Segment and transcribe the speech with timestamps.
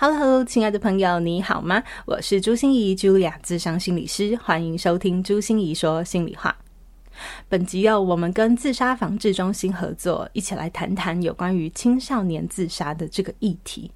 [0.00, 1.82] Hello，亲爱的朋友，你好吗？
[2.06, 6.56] 我是朱心仪，Julia，咨商心理师，欢迎收听朱心仪说心里话。
[7.48, 13.90] 本集要我们跟自杀防治中心合作，一起来谈谈有关于青少年自杀的这个议题。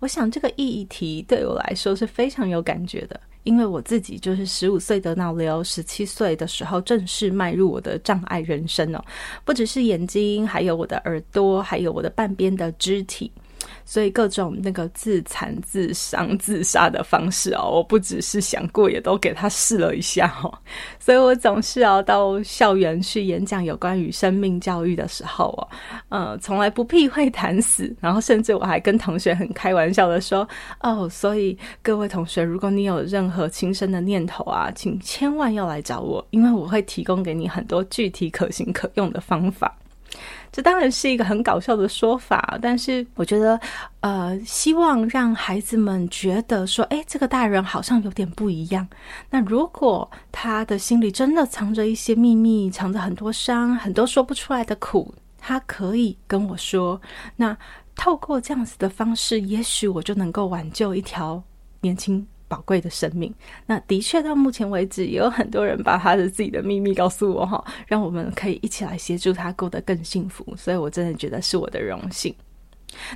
[0.00, 9.04] 我想这个议题对我来说是非常有感觉的，因为我自己就是十五岁得脑瘤，十七岁的时候正式迈入我的障碍人生哦，
[9.44, 13.30] 不只是眼睛，还有我的耳朵，还有我的半边的肢体。
[13.84, 20.52] 所以各种那个自残、自伤、自杀的方式哦，我不只是想过，也都给他试了一下哦。
[20.98, 25.68] 所以我总是要到校园去演讲有关于生命教育的时候哦，
[26.08, 30.48] 呃，从来不避讳谈死，然后甚至我还跟同学很开玩笑的说
[30.80, 39.76] 哦，所以各位同学，如果你有任何轻生的念头啊，请千万要来找我，因为我会提供给你很多具体可行可用的方法。
[40.52, 43.58] 这当然是一个很搞笑的说法，但是我觉得，
[44.00, 48.86] 呃，希望让孩子们觉得说，诶，这个大人好像有点不一样。
[49.30, 57.00] 那如果他的心里真的藏着一些秘密，藏着很多伤，很多说不出来的苦，他可以跟我说。
[57.34, 57.56] 那
[57.96, 61.42] 透过这样子的方式，也许我就能够挽救一条
[61.80, 72.34] 年轻宝贵的生命，那的确到目前为止，也有很多人把他的自己的秘密告诉我哈，让我们可以一起来协助他过得更幸福，所以我真的觉得是我的荣幸。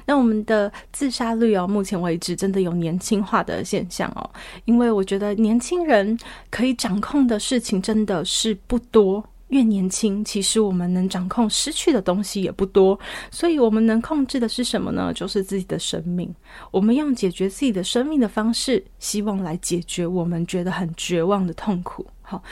[0.06, 4.30] 那我们的自杀率哦，目前为止真的有年轻化的现象哦，
[4.64, 9.22] 因为我觉得年轻人可以掌控的事情真的是不多。
[9.48, 12.98] 越年轻，其实我们能掌控失去的东西也不多，
[13.30, 15.12] 所以我们能控制的是什么呢？
[15.14, 16.34] 就是自己的生命。
[16.70, 22.04] 我们用解决自己的生命的方式，希望来解决我们觉得很绝望的痛苦。
[22.22, 22.42] 好，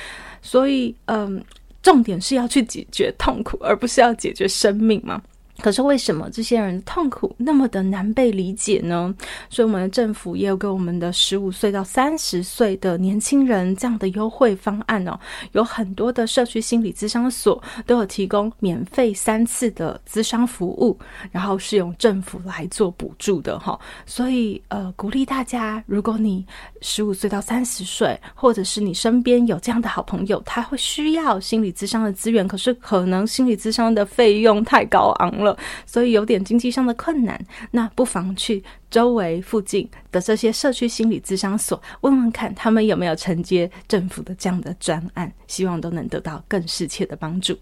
[0.40, 1.44] 所以嗯，
[1.82, 5.20] 重点是要去解决痛苦，而不是要解决生命嘛。
[5.60, 9.14] 可是为什么这些人痛苦那么的难被理解呢？
[9.48, 15.18] 所以我们的政府也有给我们的十五岁到三十岁的年轻人这样的优惠方案哦，
[15.52, 20.98] 有很多的社区心理咨商所都有提供免费三次的咨商服务，
[21.30, 23.78] 然后是用政府来做补助的哈。
[24.06, 26.44] 所以呃，鼓励大家，如果你
[26.80, 35.43] 十五岁到三十岁，或者是你身边有这样的好朋友，他会需要心理咨商的资源，可是可能心理咨商的费用太高昂了。
[35.84, 37.38] 所以有点经济上的困难，
[37.72, 38.62] 那不妨去
[38.94, 47.58] 周围附近的这些社区心理咨商所问问看，他们有没有承接政府的这样的专案，希望都能得到更适切的帮助。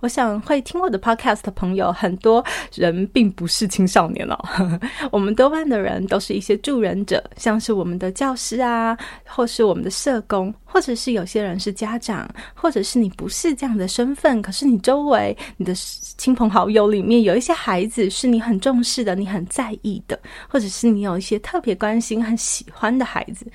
[0.00, 4.38] 我想会听我的 podcast 的朋友，很多人并不是青少年哦，
[5.10, 8.94] 我们多半的人都是一些助人者，像是我们的教师啊，
[9.26, 10.54] 或是我们的社工。
[10.74, 15.72] 或者是有些人是家长，或者是你不是这样的身份，可是你周围你的
[16.18, 20.18] 亲朋好友里面有一些孩子是你很重视的，你很在意的，
[20.48, 23.46] 或者是是你有一些特别关心、和喜欢的孩子。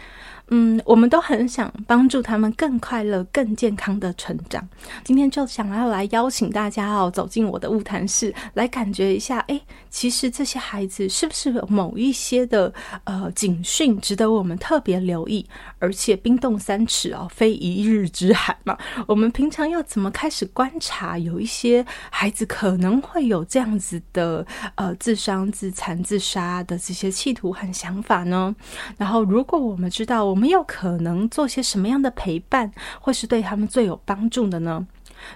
[0.49, 4.67] 嗯，我们都很想帮助他们更快乐、更健康的成长。
[5.03, 9.39] 今天就想要来邀请大家哦，走进我的晤谈室，来感觉一下。
[9.47, 12.73] 诶，其实这些孩子是不是某一些的
[13.03, 15.45] 呃警讯，值得我们特别留意？
[15.77, 18.77] 而且冰冻三尺哦，非一日之寒嘛。
[19.07, 21.17] 我们平常要怎么开始观察？
[21.17, 24.45] 有一些孩子可能会有这样子的
[24.75, 28.55] 呃自伤、自残、自杀的这些企图和想法呢？
[28.97, 30.49] 然后，如果我们知道我们。
[30.49, 34.87] 我们有可能做些什么样的陪伴，会是对他们最有帮助的呢？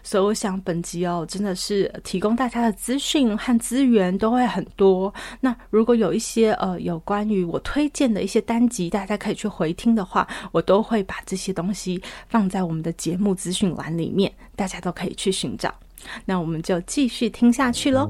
[0.02, 5.14] 所以我想本集哦，真的是提供大家的资讯和资源都会很多。
[5.42, 15.70] 那如果有一些呃有关于我推荐的一些单集，大家可以去回听的话，我都会把这些东西放在我们的节目资讯栏里面，大家都可以去寻找。
[16.24, 18.10] 那我们就继续听下去喽。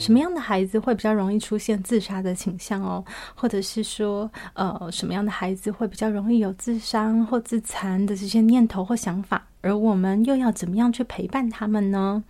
[0.00, 3.04] 什么样的孩子会比较容易出现自杀的倾向哦？
[3.34, 9.46] 或者是说，呃，什么样的孩子会比较容易有自伤或自残的这些念头或想法？
[9.60, 12.24] 而我们又要怎么样去陪伴他们呢？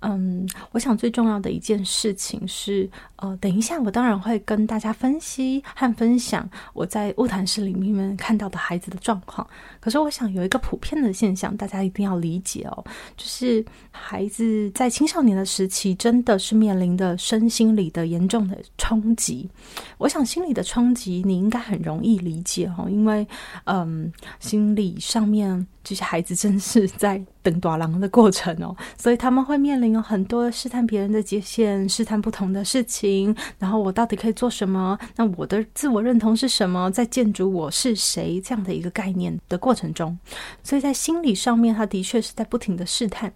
[0.00, 9.46] 嗯，我想最重要的一件事情是，呃，等一下我当然会跟大家分析和分享我在晤谈室里面看到的孩子的状况。
[9.80, 12.84] 可是我想有一个普遍的现象，大家一定要理解哦，
[13.16, 19.48] 就是孩子在青少年的时期真的是面临的身心理的严重的冲击。
[19.98, 23.26] 我想心理的冲击你应该很容易理解哦，因为
[23.64, 29.86] 嗯，心理上面这些孩子真是在等大狼的过程哦， 所以他们会面临。
[29.86, 34.98] 有很多试探别人的界限，试探不同的事情，然后我到底可以做什么？
[35.14, 36.90] 那我的自我认同是什么？
[36.90, 40.18] 在建筑我是谁这样的一个概念的过程中，
[40.62, 43.32] 所以在心理上面，他的确是在不停的试探。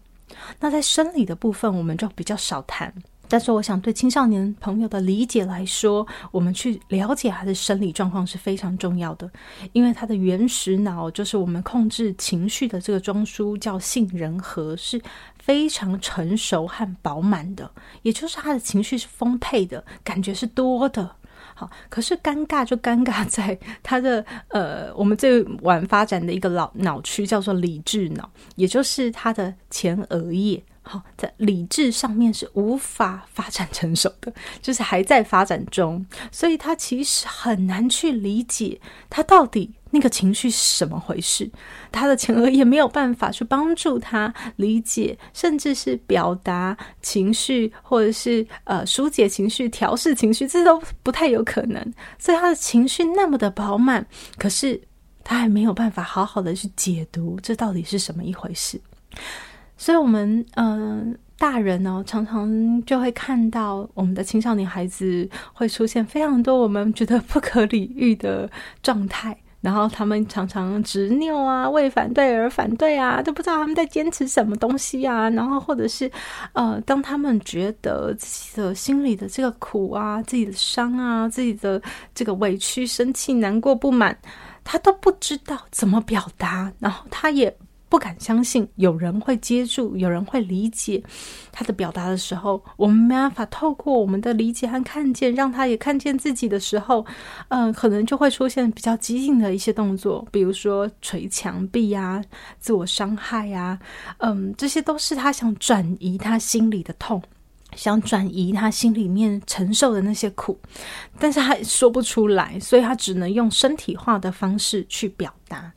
[0.58, 2.92] 那在生理的部分，我们就比较少谈。
[3.30, 9.30] 但是，我想对青少年朋友的理解来说，我们去了解他的生理状况是非常重要的，
[9.72, 15.00] 因为他的原始脑就是我们控制情绪的这个中枢，叫杏仁核，是
[15.38, 17.70] 非常成熟和饱满的，
[18.02, 21.14] 也就是他的情绪是丰沛的，感觉是多的。
[21.54, 30.62] 好，可是尴尬就尴尬在他的 呃，我们最晚发展的一个脑脑区叫做理智脑，也就是他的前额叶。
[30.90, 41.48] 好，在理智上面是无法发展成熟的， 就是还在发展中，所以他其实很难去理解他到底那个情绪是什么回事。
[41.92, 51.80] 他的前额叶没有办法去帮助他理解，甚至是表达情绪，或者是呃疏解情绪、调试情绪，这都不太有可能。
[52.18, 54.04] 所以他的情绪那么的饱满，
[54.36, 54.80] 可是
[55.22, 58.80] 他还没有办法好好的去解读这到底是什么一回事。
[59.80, 68.46] 所以，我们嗯、呃，大人呢、哦，常常就会看到我们的青少年孩子会出现非常多我们觉得不可理喻的
[68.82, 75.30] 状态，然后他们常常执拗啊，为反对而反对啊，都不知道他们在坚持什么东西啊。
[75.30, 76.10] 然后，或者是
[76.52, 81.80] 呃，当他们觉得自己的心里的这个苦啊，自己的伤啊，自己的
[82.14, 84.14] 这个委屈、生气、难过、不满，
[84.62, 87.56] 他都不知道怎么表达，然后他也。
[87.90, 91.02] 不敢相信有人会接住，有人会理解
[91.50, 97.04] 他的表达的时候，我们没办法透过我们的理解和看见，让他也看见自己的时候，
[97.48, 102.22] 嗯、可能就会出现比较激进的一些动作，比如说捶墙壁呀、
[102.60, 103.76] 自我伤害呀，
[104.18, 107.20] 嗯，这些都是他想转移他心里的痛，
[107.74, 110.56] 想转移他心里面承受的那些苦，
[111.18, 115.72] 但是他说不出来，所以他只能用身体化的方式去表达。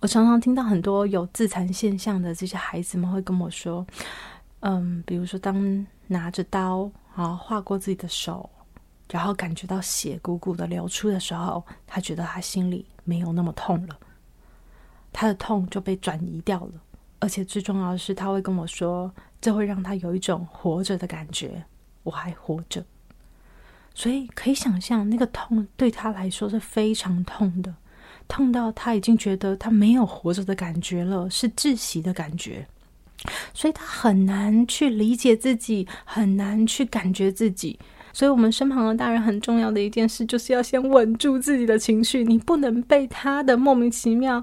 [0.00, 3.86] 我常常听到很多有自残现象的这些孩子们会跟我说，
[4.60, 8.48] 嗯，比如说当拿着刀啊划过自己的手，
[9.10, 13.98] 然后感觉到血汩汩的流出的时候，他觉得他心里没有那么痛了，
[15.12, 16.72] 他的痛就被转移掉了，
[17.18, 21.62] 而且最重要的是，他会跟我说，这会让他有一种活着的感觉，
[22.04, 22.82] 我还活着，
[23.94, 27.74] 所以可以想象那个痛对他来说是非常痛的。
[28.30, 32.64] 痛到他已经觉得他没有活着的感觉了，是窒息的感觉，
[33.52, 37.76] 所以他很难去理解自己，很难去感觉自己。
[38.12, 42.24] 所以，我们身旁的大人很重要的一件事，就是要先稳住自己的情绪。
[42.24, 44.42] 你不能被他的莫名其妙，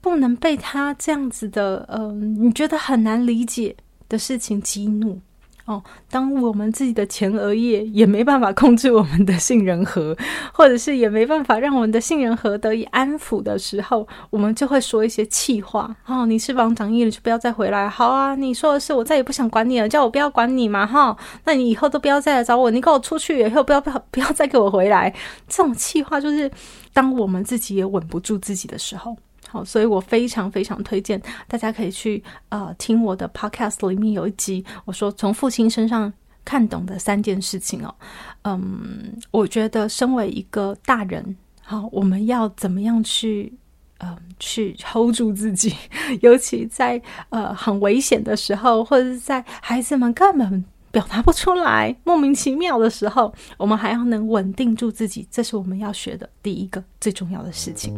[0.00, 3.76] 不能被他这样子的，嗯、你觉得很难理解
[4.08, 5.20] 的事情激怒。
[5.66, 10.16] 哦，当我们自己的前额叶也没办法控制我们的杏仁核，
[10.54, 15.94] 或者是也没办法让我们的杏仁核得以安抚的时候，我们就会说一些气话。
[16.06, 17.88] 哦，你翅膀长硬了，就不要再回来。
[17.88, 20.86] 好啊，你说的是，我再也不想管你了，叫我不要管你嘛。
[20.86, 25.12] 哈，那你以后都不要再来找我，你给我出去以后，不要不要不要再给我回来。
[25.48, 26.48] 这种气话就是，
[26.92, 29.16] 当我们自己也稳不住自己的时候。
[29.48, 36.12] 好，所以我非常非常推荐大家可以去呃听我的 podcast，里面有一集我说从父亲身上
[36.44, 37.94] 看懂的三件事情哦。
[38.42, 43.52] 嗯，我觉得身为一个大人，好，我们要怎么样去
[43.98, 45.74] 嗯去 hold 住自己，
[46.22, 47.00] 尤其在
[47.30, 57.94] 呃很危险的时候，或者是在孩子们根本表达不出来、莫名其妙的时候，我们还要能稳定住自己，这是我们要学的第一个最重要的事情。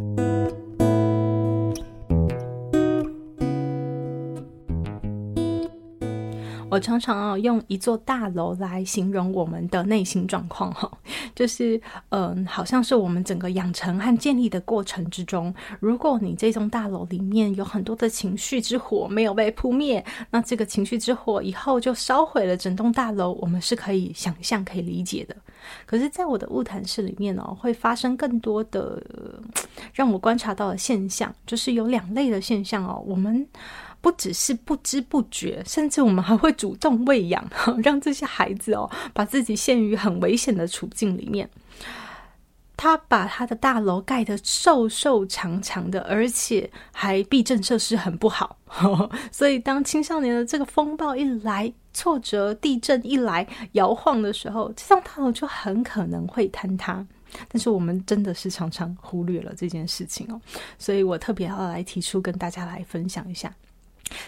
[6.69, 10.89] 我常常啊用一座大楼来形容我们的内心状况哈，
[11.35, 25.35] 就是嗯，好像是我们整个养成和建立的过程之中，如果你这栋大楼里面有很多的情绪之火没有被扑灭，那这个情绪之火以后就烧毁了整栋大楼，我们是可以想象、可以理解的。
[25.85, 29.01] 可是，在我的物谈室里面哦，会发生更多的
[29.93, 33.47] 让我观察到的现象，就是有两类的现象哦，我们。
[34.01, 37.45] 不只是不知不觉，甚至我们还会主动喂养，
[37.83, 41.49] 让这些孩子哦，把自己陷于很危险的处境里面。
[42.81, 48.57] 他把他的大楼盖得瘦瘦长长的，而且还避震设施很不好，
[49.33, 57.05] 所以当青少年的这个风暴一来，挫折、地震一来，摇晃的时候，这栋大楼就很可能会坍塌。
[57.49, 60.39] 但是我们真的是常常忽略了这件事情哦，
[60.77, 63.53] 所以我特别要来提出跟大家来分享一下。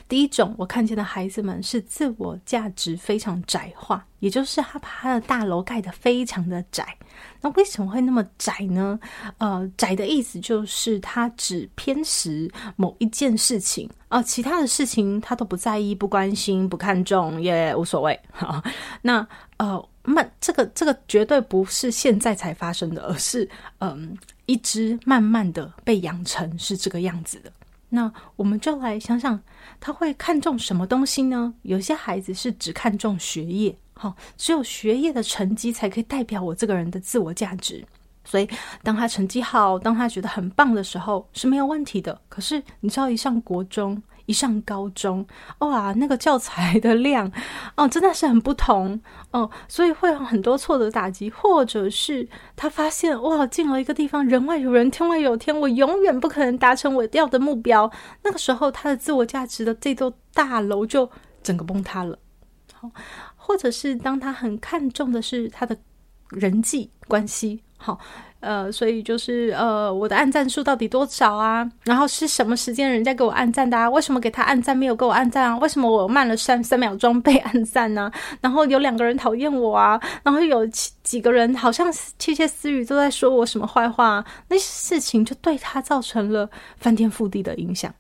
[0.07, 6.95] 第一种，我看见的孩子们是自我价值非常窄化，也就是他把他的大楼盖得非常的窄。
[7.41, 9.00] 那为什么会那么窄呢？
[9.38, 18.19] 呃，窄的意思就是他只偏食某一件事情啊，呃，其他的事情他都不在意、不关心、不看重，也无所谓。
[19.01, 23.47] 那呃，慢，这个这个绝对不是现在才发生的，而是
[23.79, 27.51] 嗯，一直慢慢的被养成是这个样子的。
[27.93, 29.38] 那我们就来想想，
[29.79, 31.53] 他会看重什么东西呢？
[31.63, 37.86] 有些孩子是只看重学业，哈，只有学业的成绩才可以代表我这个人的自我价值。
[38.24, 38.48] 所以，
[38.81, 42.19] 当他成绩好，当他觉得很棒的时候，是没有问题的。
[42.29, 44.01] 可是，你知道，一上国中。
[44.31, 45.27] 一上高中，
[45.59, 47.29] 哇，那个教材的量
[47.75, 48.97] 哦，真的是很不同
[49.31, 57.91] 哦，所以会有很多挫折打击，或者是他发现哇，进了一个地方，人外有人，天外有天，我永远不可能达成我要的目标。
[58.23, 61.09] 那个时候，他的自我价值的这座大楼就
[61.43, 62.17] 整个崩塌了。
[62.73, 62.89] 好，
[63.35, 65.77] 或者是当他很看重的是他的
[66.29, 68.00] 人际关系，好。
[68.41, 71.69] 呃，所以就是呃，我的按赞数到底多少啊？
[71.83, 73.88] 然后是什么时间人家给我按赞的啊？
[73.88, 75.55] 为什么给他按赞没有给我按赞啊？
[75.59, 78.11] 为什么我慢了三三秒钟被按赞呢？
[78.41, 87.93] 然后有两个人讨厌我啊，然后有几几个人好像窃窃私语都在说我什么坏话啊，那些事情就对他造成了翻天覆地的影响。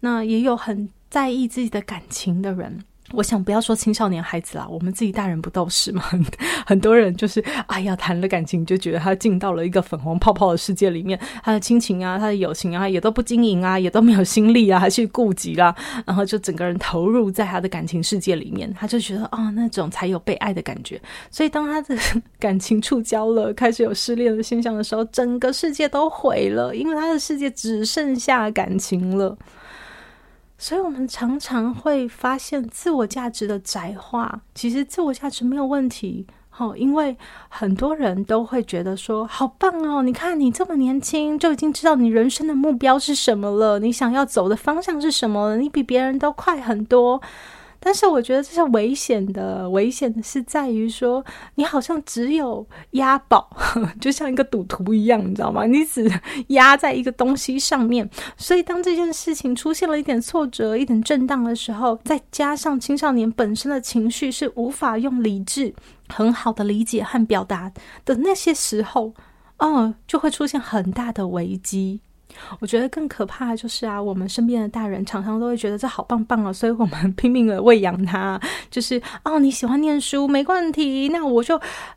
[0.00, 2.82] 那也有很在意自己的感情的人。
[3.12, 6.02] 我想不要说青少年孩子啦，我们自己大人不都是吗？
[6.64, 15.74] 很多人就是哎呀，谈了感情就觉得他进到了一个粉红泡泡的世界里面，他的亲情啊，他的友情啊，也都不经营啊，也都没有心力啊，还去顾及啦，
[16.06, 21.00] 然后就整个人投入在他的感情世界里面，他就觉得、哦，那种才有被爱的感觉。
[21.30, 21.96] 所以当他的
[22.38, 29.36] 感情触礁了，开始有失恋的现象的时候，整个世界都毁了，因为他的世界只剩下感情了。
[30.62, 34.42] 所以，我们常常会发现自我价值的窄化。
[34.54, 37.16] 其实，自我价值没有问题，好，因为
[37.48, 40.02] 很多人都会觉得说：“好棒哦！
[40.02, 47.22] 你看，你这么年轻，就已经知道你人生的目标是什么了，你想要走的方向是什么了，你比别人都快很多。”
[47.82, 53.50] 但是我觉得这是危险的，危险的是在于说，你好像只有押宝，
[53.98, 55.64] 就像一个赌徒一样，你知道吗？
[55.64, 56.06] 你只
[56.48, 65.74] 押在一个东西上面，所以当这件事情出现了一点挫折、一点震荡的时候，再加上青少年本身的情绪是无法用理智
[66.08, 67.72] 很好的理解和表达
[68.04, 69.14] 的那些时候，
[69.58, 72.00] 哦，就会出现很大的危机。
[72.58, 81.56] 我觉得更可怕的就是啊，我们身边的大人常常都会觉得这好棒棒哦，所以我们拼命的喂养他，就是哦，你喜欢念书没问题，那我就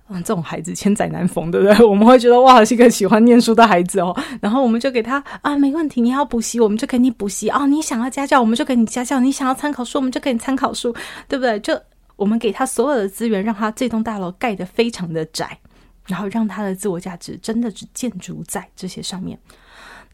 [0.10, 1.82] 嗯，这种孩子千载难逢，对不对？
[1.86, 10.94] 我们会觉得哇，是一个喜欢念书的孩子哦，然后我们就给他啊，没问题，你要补习，我们就给你补习哦，你想要家教，我们就给你家教，你想要参考书，我们就给你参考书，
[11.28, 11.60] 对不对？
[11.60, 11.80] 就
[12.16, 15.58] 我们给他所有的资源，让他这栋大楼盖得非常的窄，
[16.06, 19.38] 然后让他的自我价值真的只建筑在这些上面。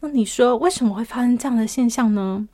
[0.00, 2.48] 那你说为什么会发生这样的现象呢？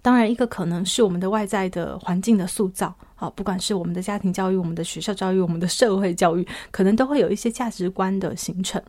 [0.00, 8.82] 当然，一个可能是我们的外在的环境的塑造，啊，不管是我们的家庭教育、我们的学校教育、我们的社会教育，可能都会有一些价值观的形成。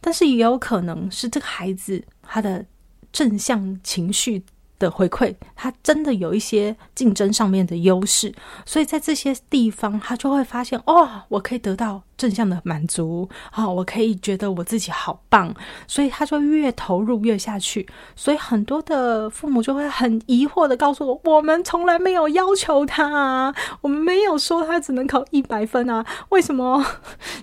[0.00, 2.64] 但是也有可能是这个孩子他的
[3.12, 4.42] 正向情绪。
[4.84, 8.32] 的回馈，他真的有一些竞争上面的优势，
[8.66, 15.52] 所以在这些地方，他就会发现，哦，我可以得到正向的满足，好，我可以觉得我自己好棒，
[15.88, 17.88] 所以他就越投入越下去。
[18.14, 26.84] 所以很多的父母就会很疑惑的告诉我，我们从来没有要求他啊，我们没有说他只能考一百分啊，为什么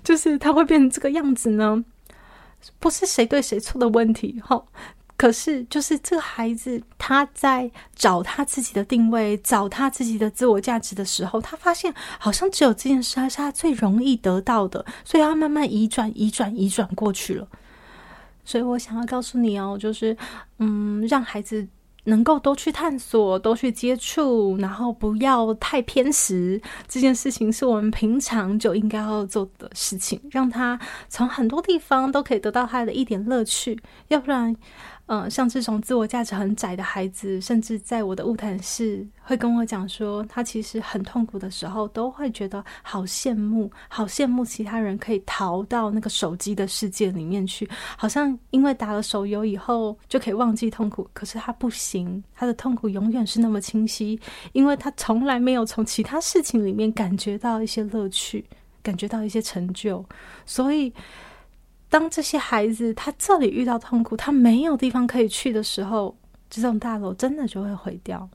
[0.04, 1.84] 就是他会变成这个样子呢？
[2.80, 4.64] 不是谁对谁错的问题，哈。
[5.22, 17.48] 可是，就是这个孩子，他在找他自己的定位，找他自己的自我价值的时候，他发现好像只有这件事是他最容易得到的，所以他慢慢移转、移转、移转过去了。
[18.44, 20.18] 所以我想要告诉你哦，就是，
[20.58, 21.68] 嗯，让孩子
[22.06, 34.56] 能够多去探索、多去接触，然后不要太偏食，这件事情是我们平常就应该要做的事情，让他从很多地方都可以得到他的一点乐趣，要不然。
[35.14, 51.06] 嗯，像这种自我价值很窄的孩子，甚至在我的物谈室会跟我讲说，他其实很痛苦的时候，都会觉得好羡慕，好羡慕其他人可以逃到那个手机的世界里面去，好像因为打了手游以后就可以忘记痛苦。
[51.12, 54.18] 可是他不行，他的痛苦永远是那么清晰，
[54.54, 58.46] 因为他从来没有从其他事情里面感觉到一些乐趣，
[58.82, 60.06] 感觉到一些成就，
[60.46, 60.94] 所以。
[61.92, 66.18] 当这些孩子他这里遇到痛苦，他没有地方可以去的时候，
[66.50, 68.30] 这栋大楼真的就会毁掉。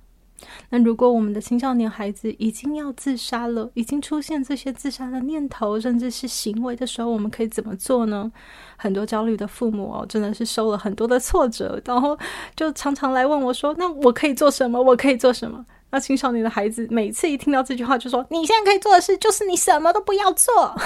[0.68, 8.30] 那如果我们的青少年孩子已经要自杀了，已经出现这些自杀的念头，甚至是行为的时候，我们可以怎么做呢？
[8.76, 12.16] 很多焦虑的父母哦，真的是受了很多的挫折，然后
[12.54, 14.80] 就常常来问我说：“那我可以做什么？
[14.80, 20.76] 我可以做什么？”那青少年的孩子每次一听到这句话，就说：“你现在可以做的事，就是你什么都不要做。”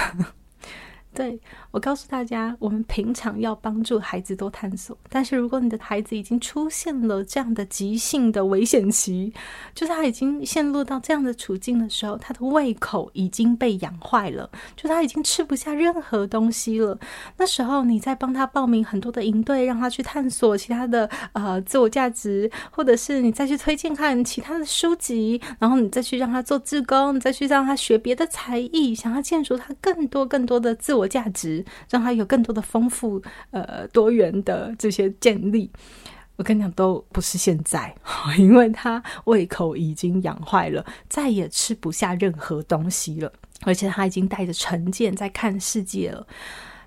[1.12, 1.40] 对。
[1.70, 4.96] 我告诉大家，我们平常要帮助孩子多探索。
[5.08, 9.32] 但是，如果你的孩子已经出现了这样的急性的危险期，
[9.72, 16.98] 就是他已经陷入到这样的处境的时候，他的胃口已经被养坏了，就他已经吃不下任何东西了。
[17.36, 31.59] 那时候，你再帮他报名很多的营队，让他去探索其他的呃自我价值，或者是你再去推荐看其他的书籍，然后你再去让他做志工，你再去让他学别的才艺，想要建筑他更多更多的自我价值。
[31.88, 35.70] 让他有更多的丰富、呃多元的这些建立，
[36.36, 37.94] 我跟你讲都不是现在，
[38.38, 46.26] 因为他胃口已经养坏了，再也吃不下任何东西了，而且他已经带着成见在看世界了，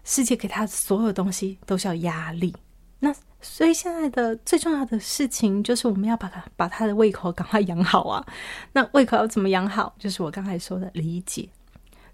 [0.04, 2.56] 世界给他所有东西都是压力。
[3.00, 8.26] 那所以现在的最重要的事情就是我们要把他把他的胃口赶快养好啊。
[8.72, 9.94] 那胃口要怎么养好？
[10.00, 11.50] 就是我刚才说的理解。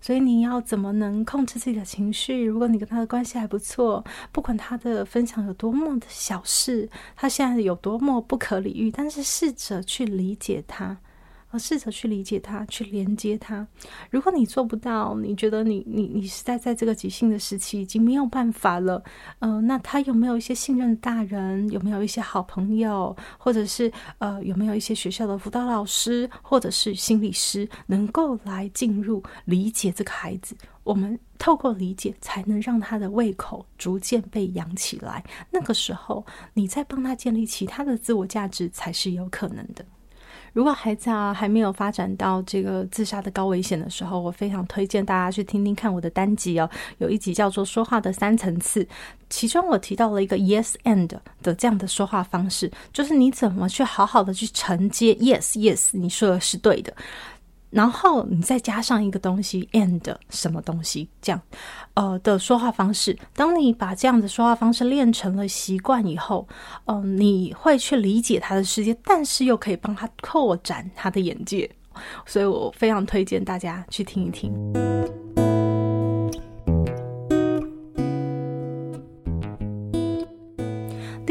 [0.02, 2.44] 所以你要怎么能控制自己的情绪？
[2.46, 10.98] 如果你跟他的关系还不错，不管他的分享有多么的小事，他现在有多么不可理喻，但是试着去理解他。
[11.50, 13.68] 而试着去理解他，去连接他。
[14.10, 19.04] 如果你做不到，你觉得你你你实在在这个急性的时期已经没有办法了，
[19.40, 21.70] 呃，那他有没有一些信任的大人？
[21.70, 23.16] 有没有一些好朋友？
[23.38, 30.56] 或者是呃，有没有一些学校的辅导老师，或者是心理师，能够来进入理解这个孩子？
[30.84, 35.24] 我们透过理解，才能让他的胃口逐渐被养起来。
[35.52, 39.86] 那个时候，你再帮他建立其他的自我价值，才是有可能的。
[40.60, 46.70] 如果孩子啊还没有发展到这个自杀的高危险的时候，我非常推荐大家去听听看我的单集哦。
[46.98, 48.86] 有一集叫做“说话的三层次”，
[49.32, 51.08] 其中我提到了一个 “yes and”
[51.42, 56.94] 的这样的说话方式，就是你怎么去好好的去承接 “yes yes”，你说的是对的。
[57.70, 61.42] 然后你再加上一个东西 and 什么东西这样，
[61.94, 63.18] 呃的说话方式。
[63.36, 66.48] 当你把这样的说话方式练成了习惯以后，
[66.86, 71.70] 嗯、你会去理解他的世界，但是又可以帮他扩展他的眼界。
[72.26, 74.54] 所以我非常推荐大家去听一听。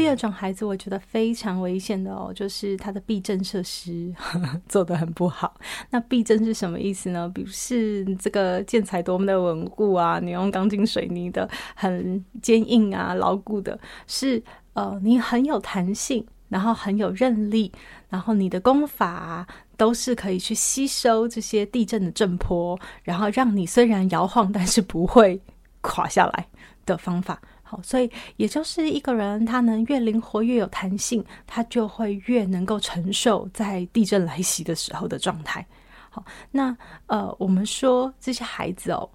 [0.09, 4.13] 二种孩子，我觉得非常危险的哦，就是他的避震设施
[4.67, 5.53] 做得很不好。
[5.91, 7.29] 那避震是什么意思呢？
[7.33, 14.41] 比如是这个建材多么的稳固啊，你用钢筋水泥的很坚硬啊、牢固的，是
[14.73, 17.71] 呃，你很有弹性，然后很有韧力，
[18.09, 19.45] 然后你的功法，
[19.77, 25.39] 都是可以去吸收这些地震的震波，然后让你虽然摇晃，但是不会
[25.81, 26.47] 垮下来
[26.85, 27.41] 的方法。
[27.71, 35.63] 好，所以也就是一个人，他能越灵活越有弹性，他就会越能够承受在地震来袭的时候的状态。
[36.09, 39.07] 好，那呃，我们说这些孩子哦，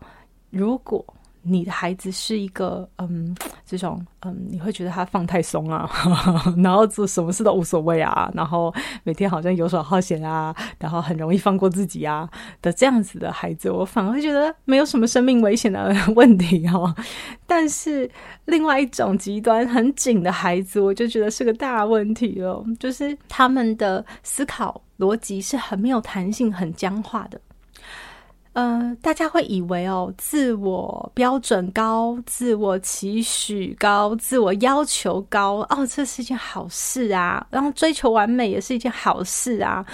[0.51, 1.05] 如果
[1.47, 3.35] 你的孩子是一个嗯，
[3.67, 5.89] 这种嗯，你会觉得他放太松啊，
[6.57, 12.29] 然后做什么事都无所谓啊，然后每天好像游手好闲啊，然后很容易放过自己啊
[12.63, 16.95] 的这样子的孩子，我反而会觉得没有什么生命危险的 问题哦。
[17.47, 18.11] 但是
[18.47, 27.41] 另外一种极端很紧的孩子，我就觉得是个大问题哦，就是他们的思考逻辑是很没有弹性、很僵化的。
[28.55, 37.45] 呃，大家会以为哦，自我标准高、自我期许高、自我要求高哦，这是一件好事啊。
[37.51, 39.85] 然后追求完美也是一件好事啊。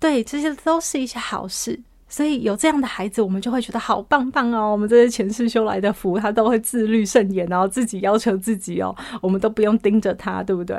[0.00, 1.80] 对，这些都是一些好事。
[2.08, 4.72] 所以有这样的孩子，我们就会觉得好棒棒哦。
[4.72, 10.78] 我们这些前世修来的福，他都会自律慎言，然后自己要求自己哦，我们都不用盯着他，对不对？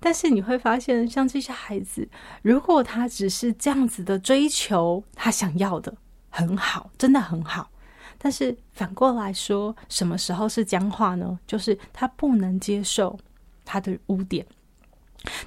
[0.00, 2.08] 但是你会发现，像这些孩子，
[2.42, 5.94] 如果他只是这样子的追求他想要的。
[6.36, 7.70] 很好，真的很好。
[8.18, 11.38] 但是反过来说，什么时候是僵化呢？
[11.46, 13.18] 就是他不能接受
[13.64, 14.44] 他的污点。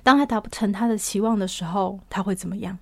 [0.02, 2.76] 当他达不成他的期望的时候，他会怎么样？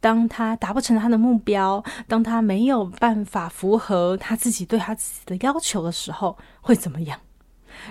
[0.00, 7.20] 当他达不成他的目标，当他没有办法符合他自己对他自己的要求的时候，会怎么样？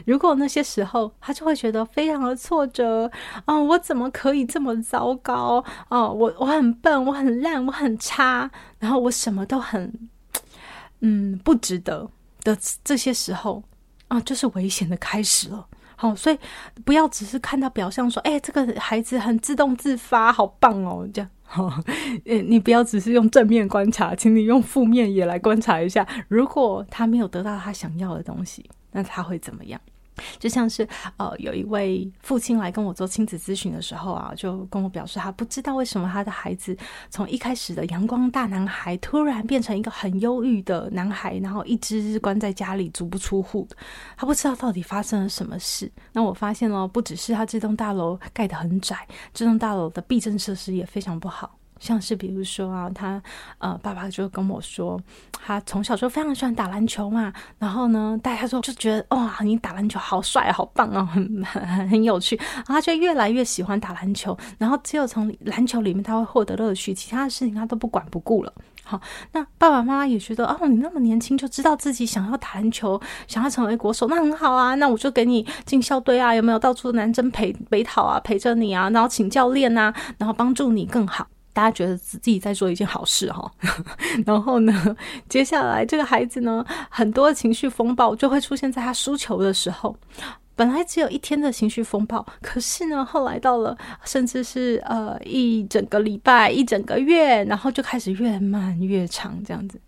[0.05, 3.09] 如果那些时候他就会觉得非常的挫折，
[3.45, 5.63] 啊、我怎么可以这么糟糕？
[5.89, 10.09] 哦，我我很笨，我很烂，我很差，然后我什么都很，
[11.01, 12.09] 嗯，不值得
[12.43, 13.63] 的这些时候
[14.07, 15.67] 啊，就是危险的开始了。
[15.95, 16.37] 好、所以
[16.83, 21.29] 不要只是看到表象说，哎，这个孩子很自动自发，好棒哦，这样。
[21.53, 21.83] 好、哦，
[22.25, 26.05] 你不要只是用正面观察，请你用负面也来观察一下。
[26.27, 29.79] 如果他没有得到他想要的东西，那他会怎么样？
[30.37, 36.77] 就像是呃，有一位父亲来跟我做亲子咨询的时候啊，就跟我表示他不知道为什么他的孩子
[37.09, 43.67] 从一开始的阳光大男孩，突然变成一个很忧郁的男孩，然后一直关在家里足不出户。
[44.15, 45.91] 他不知道到底发生了什么事。
[46.11, 51.57] 那我发现了，不只是他这栋大楼盖得很窄，这栋大楼的避震设施也非常不好。
[51.79, 53.21] 像是比如说啊，他
[53.57, 54.99] 呃，爸爸就跟我说，
[55.45, 57.33] 他从小就非常喜欢打篮球嘛。
[57.59, 62.35] 然后呢，大家说就觉得哇，你打篮球好帅，好棒哦，很很 很有趣。
[62.37, 64.37] 然后他就越来越喜欢打篮球。
[64.57, 68.53] 然后只有从篮球里面他会获得乐趣，其他的事情他都不管不顾了。
[68.85, 68.99] 好，
[69.31, 74.75] 那爸爸妈妈也觉得哦，你那么年轻就知道自己想要打篮球，想要成为国手，那很好啊。
[74.75, 81.27] 那我就给你进校队啊，有没有到处南征北北讨啊，陪着你啊，然后请教练啊，然后帮助你更好。
[81.53, 83.49] 大家觉得自己在做一件好事哈，
[84.25, 84.97] 然后呢，
[85.29, 89.95] 接下来这个孩子呢，很多情绪风暴就会出现在他输球的时候。
[90.55, 99.81] 本来只有一天的情绪风暴，可是呢，后来到了甚至是呃一整个礼拜、一整个月，然后就开始越慢越长这样子。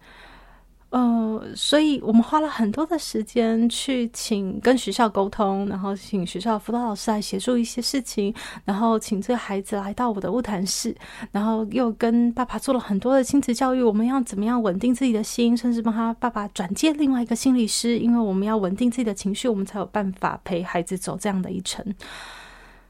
[0.95, 10.95] 呃，所以我们花了很多的时间去请跟学校沟通，然后请学校辅导老师来协助一些事情，然后请这个孩子来到我的物谈室，
[11.33, 13.83] 然后又跟爸爸做了很多的亲子教育。
[13.83, 21.85] 我们要怎么样稳定自己的心，甚至帮他爸爸转介另外一个心理师，因为我们要稳定自己的情绪，我们才有办法陪孩子走这样的一程。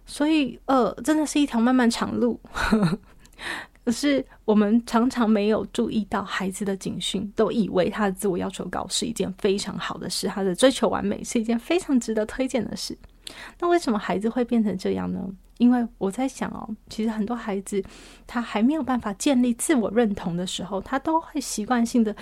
[0.05, 2.39] 所以，呃，真的是一条漫漫长路。
[3.85, 12.97] 可是我们常常没有注意到孩子的警讯，都以为他的自我要求高是一件非常好的事，他的追求完美是一件非常值得推荐的事。
[13.59, 15.19] 那为什么孩子会变成这样呢？
[15.59, 17.81] 因为我在想哦，其实很多孩子
[18.27, 22.13] 他还没有办法建立自我认同的时候，他都会习惯性的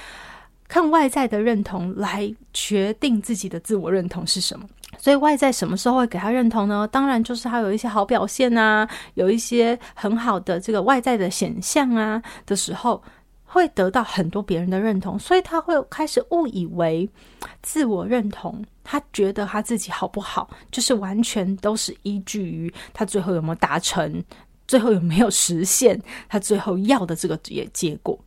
[0.73, 4.67] 看外在的认同来决定自己的自我认同是什么。
[4.97, 6.89] 所以外在什么时候会给他认同呢？
[6.91, 12.99] 当然就是他有一些好表现啊，有一些很好的这个外在的显象啊的时候，
[13.45, 17.07] 会得到很多别人的认同，所以他会开始误以为
[17.61, 24.23] 自我认同，他觉得他自己好不好，就是完全都是依据于他最后有没有达成，
[24.67, 28.17] 最后有没有实现他最后要的这个结结果。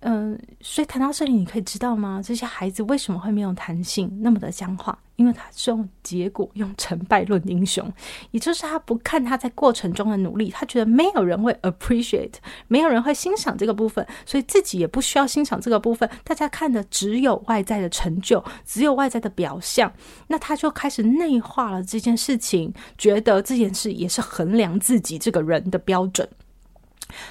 [0.00, 2.22] 嗯，所以谈到这里，你可以知道吗？
[2.24, 4.98] 这些孩子为什么会没有弹性，那么的僵化？
[5.16, 7.86] 因为他是用结果、用成败论英雄，
[8.30, 12.32] 也就是他不看他在过程中的努力，他觉得没有人会 appreciate，
[12.68, 16.08] 没有人会欣赏这个部分，所以自己也不需要欣赏这个部分。
[16.24, 19.92] 大家看的只有外在的成就，只有外在的表象，
[20.28, 26.26] 那他就开始内化了这件事情，觉得这件事也是衡量自己这个人的标准。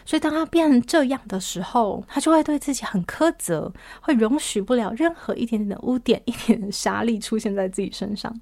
[0.06, 8.40] 所以，当他变成这样的时候，他就会对自己很苛责，会容许不了任何一点点的污点、一点沙粒出现在自己身上。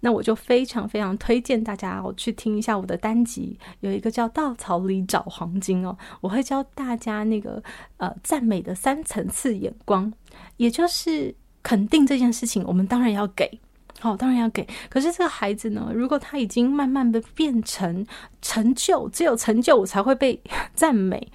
[0.00, 7.60] 那我就非常非常推荐大家我，去听一下我的单集，有一个叫《稻草里找黄金》哦，我会教大家那个
[7.96, 10.12] 呃赞美的三层次眼光，
[10.56, 11.34] 也就是
[11.64, 13.60] 肯定这件事情，我们当然要给。
[14.00, 14.64] 好、哦，当然要给。
[14.88, 18.06] 可是这个孩子呢，如果他已经慢慢的变成
[18.40, 20.40] 成就，只有成就我才会被
[20.72, 21.32] 赞美，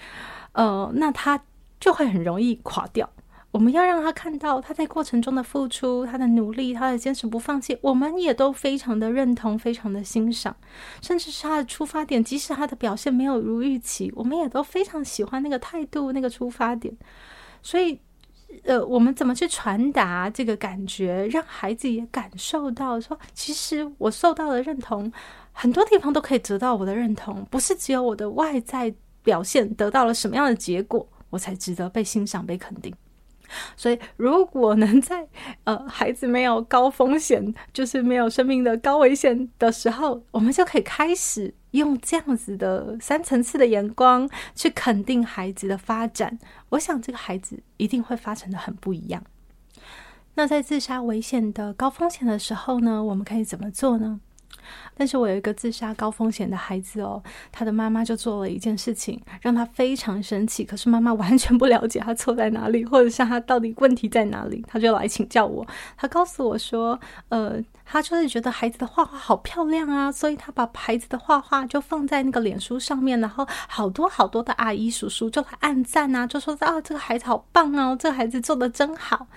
[0.53, 1.43] 呃，那他
[1.79, 3.09] 就会很容易垮掉。
[3.51, 10.55] 我们要让他看到他在过程中的付出，他的努力，他的坚持不放弃，我们也都非常的认同，非常的欣赏，
[11.01, 16.95] 甚至是他的出发点，即使他的表现没有如预期，我们也都非常喜欢那个态度，那个出发点。
[17.61, 17.99] 所以。
[18.63, 25.11] 呃，我们怎么去传达这个感觉，让孩子也感受到说，其实我受到的认同，
[25.51, 32.93] 很多地方都可以得到我的认同，不是只有我的外在表现得到了什么样的结果，我才值得被欣赏、被肯定。
[33.77, 35.27] 所以，如果能在
[35.65, 46.39] 呃孩子没有高风险，就是没有生命的高危险的时候，我们就可以开始用这样子的三层次的眼光去肯定孩子的发展。
[46.69, 49.23] 我想，这个孩子一定会发展的很不一样。
[50.35, 54.19] 那在自杀危险的高风险的时候呢，我们可以怎么做呢？
[54.95, 60.63] 但是我有一个自杀高风险的孩子哦，他的妈妈就做了一件事情，让他非常生气。
[60.63, 65.65] 可是妈妈完全不了解他错在哪里，或者是他到底问题在哪里，他就来请教我。
[65.97, 79.27] 他告诉我说，呃，他就是觉得孩子的画画好漂亮啊，所以他把孩子的画画就放在那个脸书上面，然后好多好多的阿姨叔叔就来按赞啊，就说啊，这个孩子好棒哦，这个孩子做得真好。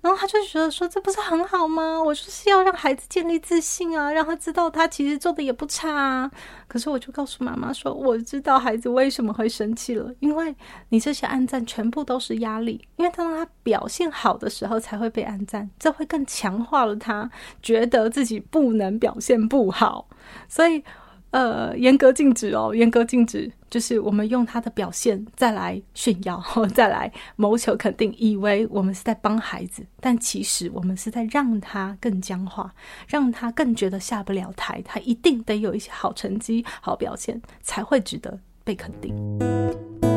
[0.00, 2.00] 然后他就觉得说，这不是很好吗？
[2.00, 6.30] 我就是要让孩子建立自信啊，让他知道他其实做的也不差啊。
[6.68, 10.54] 可是我就告诉妈妈说，我知道孩子为什么会生气了，因为
[10.90, 17.30] 你这些暗赞全部都是压力，因为当他表现好的时候才会被暗赞，这会更强化了他
[17.60, 20.06] 觉得自己不能表现不好，
[20.48, 20.84] 所以。
[21.30, 26.42] 呃，严格禁止哦，严格禁止，就是我们用他的表现再来炫耀，
[26.74, 32.74] 再来谋求肯定，以为我们是在帮孩子，但其实我们是在让他更僵化，
[33.06, 40.07] 让他更觉得下不了台，他一定得有一些好成绩、好表现，才会值得被肯定。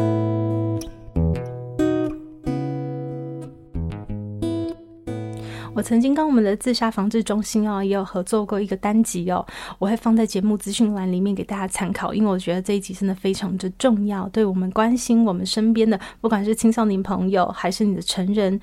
[5.81, 9.45] 曾经跟我们的自杀防治中心哦，也有合作过一个单集哦，
[9.79, 18.59] 我会放在节目资讯栏里面给大家参考，因为我觉得这一集真的非常的重要，对我们关心我们身边的，不管是青少年朋友还是你的成人，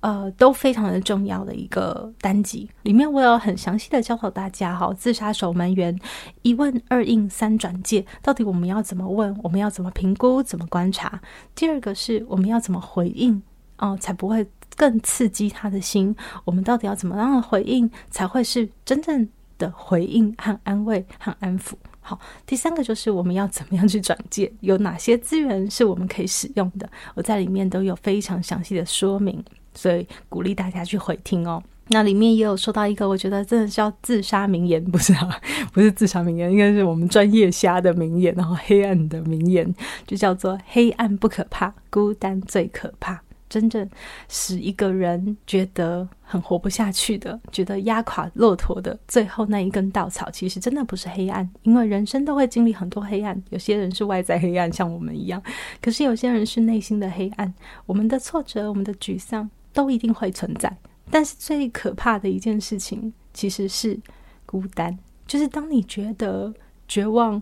[0.00, 2.68] 呃，都非常的重要的一个单集。
[2.82, 5.98] 里面我有很详细的教导大家哈，自杀守门员
[6.42, 11.20] 一问二应三转介，到底我们要怎么问，我们要怎么评估，怎么观察？
[11.54, 13.42] 第二个是我们要怎么回应
[13.76, 14.46] 哦、才不会。
[14.76, 21.72] 更刺激他的心，我们到底要怎么样的回应才会是真正的回应和安慰和安抚？
[22.00, 26.86] 好，第三个就是我们要怎么样去转介，有哪些资源是我们可以使用的？
[27.14, 29.42] 我在里面都有非常详细的说明，
[29.74, 31.62] 所以鼓励大家去回听哦。
[31.88, 35.38] 那里面也有说到一个，我觉得真的叫自杀名言，不是啊，
[35.72, 39.74] 不是自杀名言，应该是我们专业瞎的名言，然后黑暗的名言，
[40.06, 43.22] 就叫做“黑暗不可怕，孤单最可怕”。
[43.48, 43.88] 真正
[44.28, 53.40] 使一个人觉得很活不下去的，觉得压垮骆驼的最后那一根稻草，其实真的不是黑暗，因为人生都会经历很多黑暗。
[53.50, 55.40] 有些人是外在黑暗，像我们一样；
[55.80, 57.52] 可是有些人是内心的黑暗。
[57.86, 60.76] 我们的挫折、我们的沮丧都一定会存在，
[61.10, 63.98] 但是最可怕的一件事情其实是
[64.46, 66.52] 孤单，就是当你觉得
[66.88, 67.40] 绝望、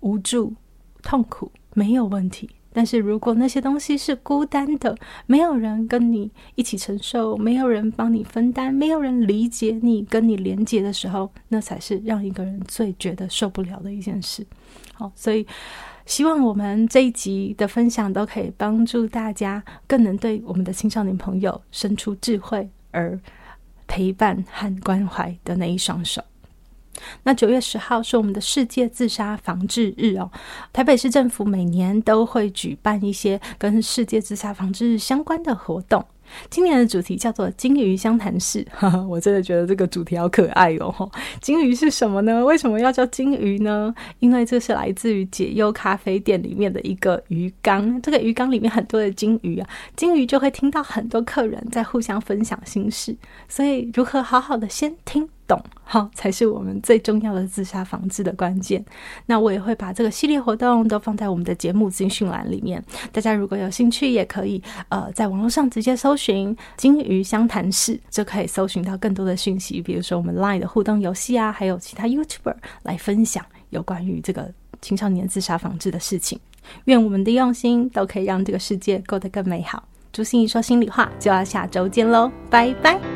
[0.00, 0.54] 无助、
[1.02, 2.50] 痛苦，没有问题。
[2.76, 14.46] 但是如果那些东西是孤单的，没有人跟你一起承受，没有人帮你分担，没有人理解你，跟你连接的时候，那才是让一个人最觉得受不了的一件事。
[14.92, 15.46] 好，所以
[16.04, 23.18] 希望我们这一集的分享都可以帮助大家，更能对我们的青少年朋友伸出智慧而
[23.86, 26.22] 陪伴和关怀的那一双手。
[27.22, 30.30] 那九月十号是我们的世界自杀防治日哦，
[30.72, 36.04] 台北市政府每年都会举办一些跟世界自杀防治日相关的活动。
[36.50, 38.66] 今年的主题叫做“金鱼相谈室
[39.08, 41.08] ”，我真的觉得这个主题好可爱哦！
[41.40, 42.44] 金鱼是什么呢？
[42.44, 43.94] 为什么要叫金鱼呢？
[44.18, 53.16] 因为这是来自于解忧咖啡店里面的一个鱼缸，这个鱼缸里面很多的金鱼啊，金鱼就会听到很多客人在互相分享心事，
[53.48, 58.84] 所以如何好好的先听懂，好，才是我们最重要的自杀防治的关键。
[59.26, 62.82] 那我也会把这个系列活动都放在我们的节目资讯栏里面，
[63.12, 76.38] 大家如果有兴趣，也可以呃在网络上直接搜寻“鲸鱼相谈室”，就可以搜寻到更多的讯息，比如说我们 LINE 的互动游戏啊，还有其他 YouTuber 来分享有关于这个青少年自杀防治的事情。
[76.86, 79.84] 愿我们的用心都可以让这个世界过得更美好。
[80.12, 83.15] 朱心怡说心里话，就要下周见喽，拜拜。